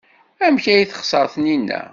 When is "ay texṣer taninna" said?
0.73-1.81